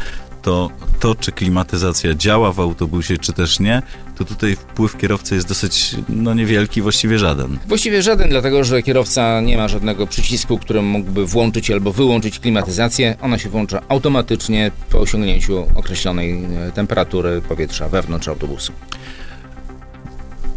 to 0.47 0.69
to, 0.99 1.15
czy 1.15 1.31
klimatyzacja 1.31 2.13
działa 2.13 2.51
w 2.51 2.59
autobusie, 2.59 3.17
czy 3.17 3.33
też 3.33 3.59
nie, 3.59 3.81
to 4.17 4.25
tutaj 4.25 4.55
wpływ 4.55 4.97
kierowcy 4.97 5.35
jest 5.35 5.47
dosyć 5.47 5.95
no, 6.09 6.33
niewielki, 6.33 6.81
właściwie 6.81 7.19
żaden. 7.19 7.59
Właściwie 7.67 8.01
żaden, 8.01 8.29
dlatego 8.29 8.63
że 8.63 8.83
kierowca 8.83 9.41
nie 9.41 9.57
ma 9.57 9.67
żadnego 9.67 10.07
przycisku, 10.07 10.57
którym 10.57 10.85
mógłby 10.85 11.25
włączyć 11.25 11.71
albo 11.71 11.91
wyłączyć 11.91 12.39
klimatyzację. 12.39 13.15
Ona 13.21 13.37
się 13.37 13.49
włącza 13.49 13.81
automatycznie 13.89 14.71
po 14.89 14.99
osiągnięciu 14.99 15.65
określonej 15.75 16.43
e, 16.43 16.71
temperatury 16.71 17.41
powietrza 17.41 17.89
wewnątrz 17.89 18.27
autobusu. 18.27 18.71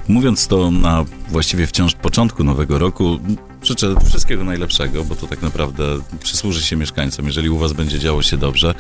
Mówiąc 0.09 0.47
to 0.47 0.71
na 0.71 1.05
właściwie 1.29 1.67
wciąż 1.67 1.95
początku 1.95 2.45
nowego 2.45 2.79
roku, 2.79 3.19
życzę 3.63 3.95
wszystkiego 4.07 4.45
najlepszego, 4.45 5.05
bo 5.05 5.17
to 5.17 5.27
tak 5.27 5.43
naprawdę 5.43 5.85
przysłuży 6.23 6.63
się 6.63 6.77
mieszkańcom, 6.77 7.27
jeżeli 7.27 7.51
u 7.51 7.59
Was 7.59 7.73
będzie 7.73 7.99
działo 7.99 8.23
się 8.23 8.37
dobrze. 8.37 8.75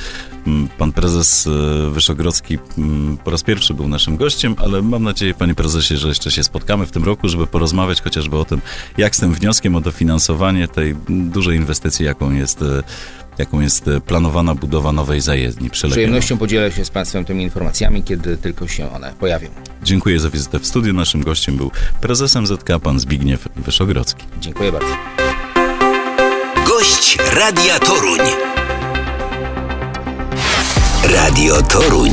Mm, 0.47 0.69
pan 0.69 0.93
prezes 0.93 1.47
e, 1.47 1.91
Wyszogrodzki 1.91 2.59
mm, 2.79 3.19
po 3.19 3.31
raz 3.31 3.43
pierwszy 3.43 3.75
był 3.75 3.89
naszym 3.89 4.17
gościem, 4.17 4.57
ale 4.59 4.83
mam 4.83 5.03
nadzieję, 5.03 5.35
panie 5.35 5.55
prezesie, 5.55 5.97
że 5.97 6.09
jeszcze 6.09 6.31
się 6.31 6.45
spotkamy 6.45 6.87
w 6.87 6.91
tym 6.91 7.05
roku, 7.05 7.29
żeby 7.29 7.47
porozmawiać 7.47 8.03
chociażby 8.03 8.39
o 8.39 8.45
tym, 8.45 8.61
jak 8.99 9.17
z 9.17 9.21
tym 9.21 9.35
wnioskiem 9.35 9.77
o 9.77 9.81
dofinansowanie 9.81 10.69
tej 10.69 10.97
dużej 11.09 11.57
inwestycji, 11.57 12.07
jaką 12.07 12.33
jest 12.33 12.63
e, 12.63 12.83
jaką 13.41 13.61
jest 13.61 13.89
e, 13.89 14.01
planowana 14.01 14.55
budowa 14.55 14.93
nowej 14.93 15.21
zajezdni 15.21 15.71
Z 15.75 15.91
przyjemnością 15.91 16.39
podzielę 16.39 16.73
się 16.73 16.85
z 16.85 16.91
Państwem 16.91 17.25
tymi 17.25 17.43
informacjami, 17.43 18.03
kiedy 18.03 18.37
tylko 18.37 18.69
się 18.69 18.93
one 18.93 19.13
pojawią. 19.21 19.49
Dziękuję 19.83 20.21
za 20.21 20.31
wizytę 20.31 20.59
w 20.59 20.67
studiu. 20.67 20.93
Naszym 20.95 21.23
gościem 21.23 21.57
był 21.57 21.71
prezes 22.01 22.37
MZK, 22.37 22.69
pan 22.83 23.01
Zbigniew 23.01 23.49
Wyszogrodzki. 23.57 24.25
Dziękuję 24.41 24.73
bardzo. 24.73 24.97
Gość 26.69 27.19
Radia 27.35 27.79
Toruń. 27.79 28.21
Radio 31.05 31.63
Toruń. 31.63 32.13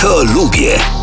To 0.00 0.24
lubię. 0.24 0.99